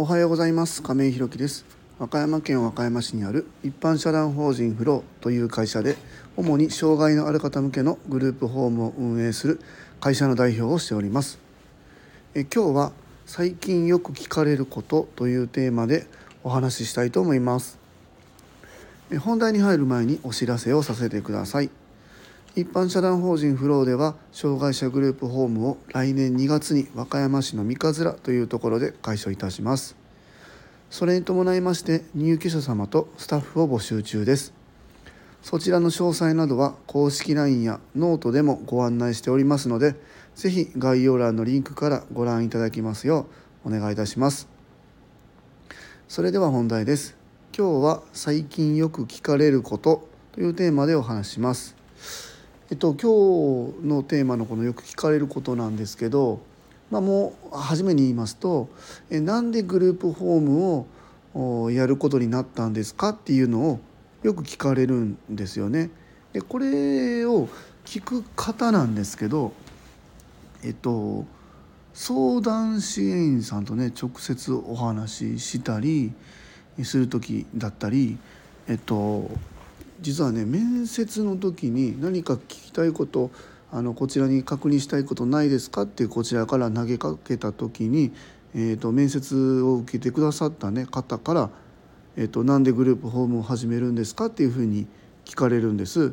[0.00, 0.82] おはようございます。
[0.82, 1.66] 亀井弘樹です。
[1.98, 5.98] 和歌山県和歌山市にある一般社団法人フローという会社で
[6.38, 9.60] 主に障害のある方向けのグループホームを運営する
[10.00, 11.38] 会社の代表をしております。
[12.34, 12.92] え今日は
[13.26, 16.06] 最近よく聞かれることというテーマで
[16.44, 17.78] お話ししたいと思います。
[19.10, 21.68] え本題に入る前にお知らせをさせてください。
[22.56, 29.96] 一般社団法人フローでは障害者グループホームを来年2月に和歌山市の三日面というところで開所いたします。
[30.90, 34.52] それに伴いまして入居者様とスタッフを募集中です。
[35.42, 39.94] そちらの詳細などは公式 LINE やノートでもご案内しておりますので
[40.34, 43.26] 是非概要欄のリンクからご覧いただきますよ
[43.64, 44.48] うお願いいたします。
[46.08, 47.16] それでは本題です。
[47.56, 51.76] 今日は最近よく聞かれることというテーマでお話します。
[52.70, 56.38] えっと、今日のテーマのこのよく聞かれることなんですけど、
[56.88, 58.68] まあ、もう初めに言いますと
[59.10, 60.86] えなんでグループホーム
[61.34, 63.80] をやることになったんですかっていうのを
[64.22, 65.90] よく聞かれるんですよね。
[66.32, 67.48] でこれを
[67.84, 69.52] 聞く方なんですけど
[70.62, 71.24] えっと
[71.92, 76.12] 相談支援員さんとね直接お話ししたり
[76.84, 78.16] する時だったり
[78.68, 79.28] えっと
[80.00, 83.30] 実はね面接の時に何か聞きたいこと
[83.72, 85.82] あのこちらに確認したいことないですか？
[85.82, 88.12] ってこちらから投げかけた時に、
[88.54, 91.50] えーと、面接を受けてくださった、ね、方から
[92.16, 94.86] 「えーと、なんでグループホームを始めるんですか?」っていうふうに
[95.24, 96.12] 聞かれるんです。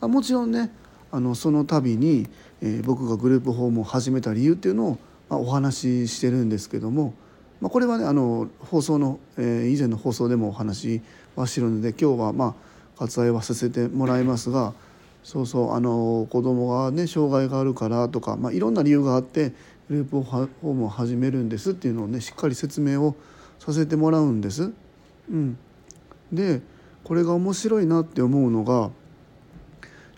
[0.00, 0.70] あもちろんね
[1.10, 2.28] あのその度に、
[2.60, 4.98] えー、僕がグループホームを始めた理由っていうのを、
[5.30, 7.14] まあ、お話ししてるんですけども、
[7.60, 11.00] まあ、これはねあの放送の、えー、以前の放送でもお話
[11.34, 12.54] はしてるので今日はまあ
[12.98, 14.74] 割愛はさせてもらいますが
[15.22, 19.52] そうそうあの子供がね障害があるからとか、まあ、いろんな理由があって
[19.88, 23.16] グループホームを始めるんですっていうのをねしっかり説明を
[23.58, 24.72] させてもらうんです。
[25.30, 25.58] うん、
[26.32, 26.60] で
[27.02, 28.90] これが面白いなって思うのが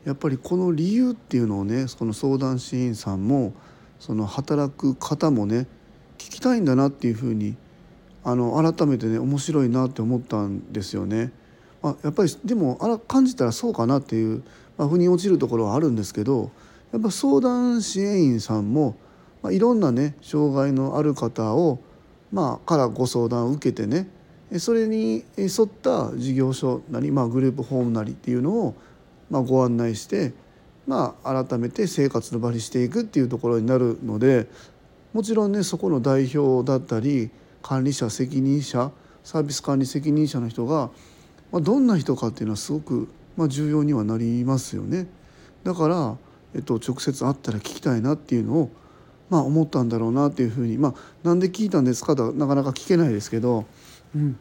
[0.04, 3.52] やっぱりこの理由っていうのをねその相談支援さんも
[3.98, 5.66] その働く方もね
[6.18, 7.56] 聞きたいんだなっていうふうに
[8.24, 11.32] あの改めてね面白いなって思ったんですよね。
[11.82, 14.42] あやっぱりでもあら感じたらそうかなっていう、
[14.76, 16.50] まあ、腑に落ちるところはあるんですけど
[16.92, 18.96] やっぱ相談支援員さんも、
[19.42, 21.80] まあ、いろんなね障害のある方を、
[22.32, 24.08] まあ、からご相談を受けてね
[24.58, 28.74] それに沿った事業所なり、まあ、グループホームなりっていうのを、
[29.30, 30.32] まあ、ご案内して、
[30.86, 34.48] まあ、改めて生活の場にしていくっていうところになるので
[35.12, 37.30] もちろんねそこの代表だったり
[37.62, 38.90] 管理者責任者
[39.22, 40.90] サービス管理責任者の人が
[41.52, 45.06] まあ、どんな人かっていうのはすごく、まあ、重要にはなりますよね。
[45.64, 46.16] だから、
[46.54, 48.70] えっと、直接会ったら聞きたいなっていうのを、
[49.30, 53.66] まあ、思ったんだろうなっていうふうにまあなんで聞いたんですかとなかなか聞けないですけど、
[54.14, 54.38] うん、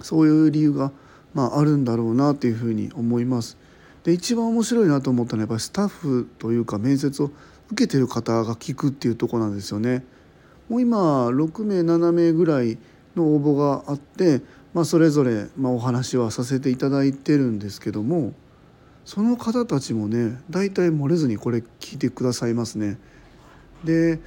[0.00, 0.90] そういう理由が、
[1.34, 3.56] まあ、あるんだろうなっていうふうに思います。
[4.02, 7.30] で一番面白いなと思ったのはやっぱりスタッフというか面接を
[7.70, 10.04] 受けてる方が聞くっていうとこなんですよね。
[10.68, 12.78] もう今6名7名ぐらい
[13.16, 14.42] の応募があって
[14.74, 18.34] まあ、それぞれ、まあ、お話はさせていただいてるんですけども
[19.04, 22.98] その方たちもね大体漏れずにこれ聞いてくださいますね。
[23.84, 24.18] で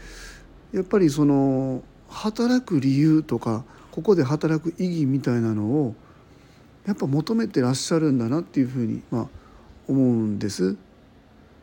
[0.72, 5.96] やっぱりその働く理由とかここで働く意義みたいなのを
[6.86, 9.28] やっぱ求めてらっしゃるんだなっていうふうに、まあ、
[9.88, 10.78] 思うんです。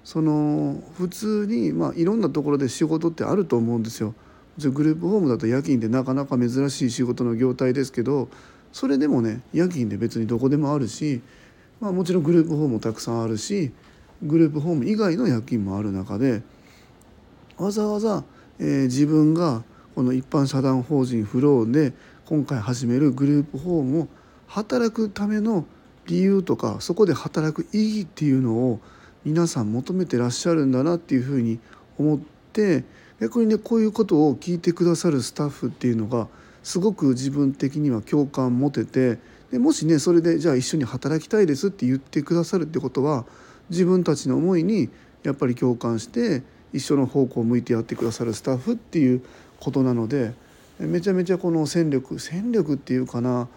[0.03, 4.15] その普通に、まあ、いろんなところで仕事ってあると思うんですよ。
[4.59, 8.29] グループホームだと夜勤でなかなか珍しい仕事の業態ですけど
[8.75, 11.23] それでもね夜勤で別にどこでもあるし、
[11.81, 13.71] まあ、もちろんグループホームもたくさんあるし
[14.21, 16.43] グループホーム以外の夜勤もある中で
[17.57, 18.25] わざわざ、
[18.59, 19.63] えー、自分が
[19.95, 21.93] この一般社団法人フローで
[22.27, 24.09] 今回始めるグループホームを
[24.49, 25.67] 働くための
[26.07, 28.81] 理由とかそこで働く意義っていうのを
[29.25, 31.61] 皆さん求めてらっしゃるんだなっていうふうに
[31.97, 32.19] 思っ
[32.53, 32.83] て
[33.21, 36.27] 逆にねこういうことを聞いてくださるスタッフっていうのが
[36.65, 39.19] すごく自分的には共感持てて
[39.53, 43.27] でもしねそれでじゃあ一緒に働きたいですって言ってくださるってことは
[43.71, 44.89] 自分たちの思いに
[45.23, 49.23] やっぱり共感して一緒の方向を向いてやってくださるスタッフっていう
[49.61, 50.33] ことなので
[50.79, 53.49] めちゃめちゃこの戦力戦力っていうかな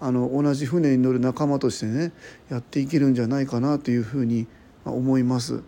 [0.00, 2.12] あの同じ船に乗る仲間としてね
[2.50, 4.46] やっていけるんじゃないかなというふうに
[4.84, 5.62] 思います。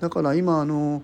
[0.00, 1.02] だから今あの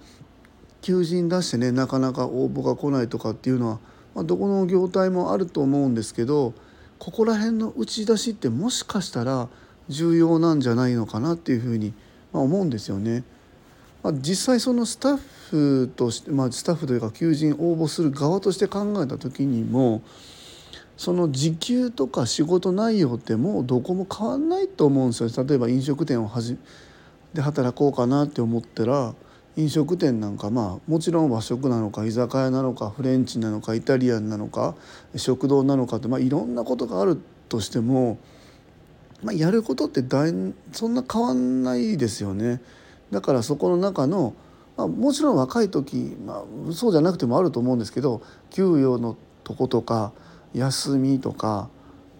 [0.82, 3.78] 求人出してねなかなか応募が来ないとかっていうのは
[4.14, 6.52] まあ、どこの業態もあると思うんですけど
[6.98, 9.48] ここら辺の打ち出しってもしかしたら
[9.88, 11.94] 重要なんじゃないのかなっていうふうに
[12.32, 13.24] 思うんですよね。
[14.02, 15.16] まあ、実際そのスタッ
[15.50, 20.02] フとして、まあ、スタッフというか求人応募する側として考えた時にも
[20.96, 26.56] その時給とか仕事内容ってもうどこも変わんないと思うんですよ例えば飲食店をはじ
[27.34, 29.14] で働こうかなって思ったら
[29.56, 34.74] 飲食店なんかまあもちろん和食なのか居酒屋なのかフレンチなのかイタリアンなのか
[35.16, 38.18] 食堂なのかって、まあ、いろんなことがあるとしても、
[39.22, 40.32] まあ、やることって大
[40.72, 42.60] そんな変わんないですよね。
[43.10, 44.34] だからそこの中の、
[44.76, 50.12] まあ、もちろん若い時、まあ、そうじゃなくてもあると思うんですけど給与のとことか
[50.54, 51.68] 休みとか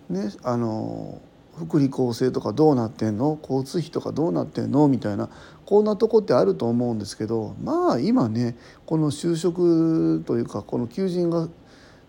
[0.09, 1.21] ねあの
[1.61, 3.39] 福利厚生とかどうなってんの？
[3.41, 4.89] 交通費とかどうなってんの？
[4.89, 5.29] みたいな
[5.67, 11.49] こんなとこってあると思うんですけどまあ今ねこの就職というかこの求人が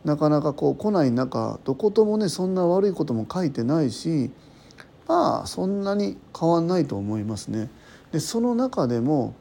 [0.06, 4.32] なかなかこう来ない中どこともねそんな悪いことも書いてないし
[5.08, 7.70] まあそんなに変わんないと思いますね。
[8.12, 9.36] でその中でも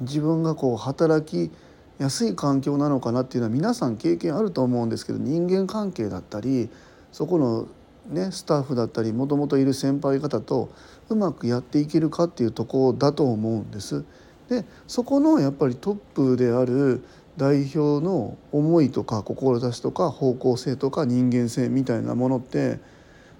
[0.00, 1.52] 自分がこう働き
[1.98, 6.70] やすい環境なのかなっていうのは皆さん経験あると思うんですけど人間関係だったり
[7.10, 7.66] そこの
[8.08, 10.70] ねスタッフだったりもともといる先輩方と
[11.08, 14.04] うまくやっていけるかっていうとこだと思うんです。
[14.48, 17.04] でそこのやっぱりトップである
[17.36, 22.80] 代表の思いとか志とか方向性とか人間性みたいなものって、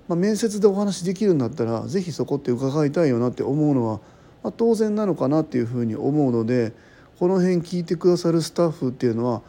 [0.07, 4.01] まあ、面接でお話できるんだったら是非そこって伺いたいよなって思うのは、
[4.45, 6.73] まあ、当然なのかなっていうふうに思うので
[7.19, 9.43] この辺聞いてくださるスタッフっていうのは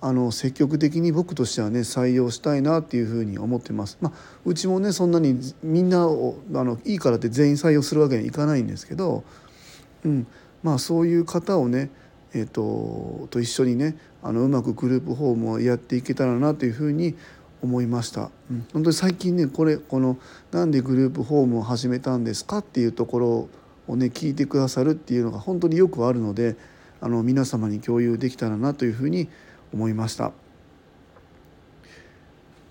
[0.00, 3.98] あの積極的に僕としてはね採用したいなっていうふうに思ってます。
[4.00, 9.24] まあ、うちもねそんなにみんなをあのいいからって全員採用するわけにはいかないんですけど、
[10.04, 10.26] うん、
[10.62, 11.90] まあそういう方をね
[12.34, 17.14] えーと、と一緒にねあのうまくグループホームをやっていけたらなというふうに
[17.62, 20.18] 思いました、うん、本当に最近ねこれこの
[20.52, 23.48] 「なんでグループホームを始めたんですか?」っていうところ
[23.88, 26.56] をね聞いてくださるっていうのが本当によくあるので
[27.00, 29.28] あの皆様に共有できたらなというふうに
[29.72, 30.32] 思いました。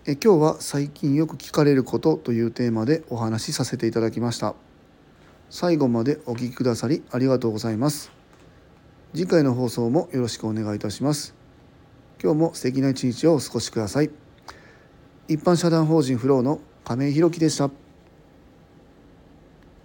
[0.07, 4.53] え今日は最近よく聞かれることというテーマでお話しさせていただきました。
[5.50, 8.12] 最後までお聞きくださりありがとうございます。
[9.13, 11.33] 次回の放送もよろしくお願いいたします。
[12.21, 14.12] 今日も素敵な一日をお過ごしください。
[15.27, 17.85] 一般社団法人フローの亀井弘樹でした。